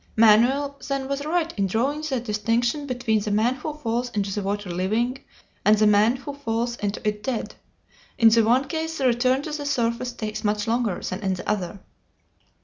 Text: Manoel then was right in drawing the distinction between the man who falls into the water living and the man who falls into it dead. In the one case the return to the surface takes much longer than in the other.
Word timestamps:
Manoel 0.15 0.79
then 0.87 1.07
was 1.07 1.23
right 1.25 1.53
in 1.59 1.67
drawing 1.67 2.01
the 2.01 2.19
distinction 2.19 2.87
between 2.87 3.19
the 3.19 3.29
man 3.29 3.53
who 3.53 3.71
falls 3.71 4.09
into 4.15 4.33
the 4.33 4.41
water 4.41 4.71
living 4.71 5.23
and 5.63 5.77
the 5.77 5.85
man 5.85 6.15
who 6.15 6.33
falls 6.33 6.75
into 6.77 7.07
it 7.07 7.21
dead. 7.21 7.53
In 8.17 8.29
the 8.29 8.43
one 8.43 8.67
case 8.67 8.97
the 8.97 9.05
return 9.05 9.43
to 9.43 9.51
the 9.51 9.63
surface 9.67 10.11
takes 10.11 10.43
much 10.43 10.67
longer 10.67 11.01
than 11.01 11.21
in 11.21 11.35
the 11.35 11.47
other. 11.47 11.81